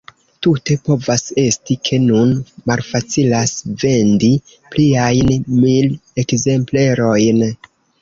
Tute 0.45 0.77
povas 0.87 1.25
esti, 1.41 1.77
ke 1.89 1.99
nun 2.07 2.33
malfacilas 2.73 3.55
vendi 3.85 4.33
pliajn 4.75 5.33
mil 5.63 5.97
ekzemplerojn. 6.27 7.49